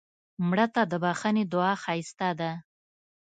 مړه 0.47 0.67
ته 0.73 0.81
د 0.91 0.93
بښنې 1.03 1.43
دعا 1.53 1.73
ښایسته 1.83 2.29
ده 2.39 2.51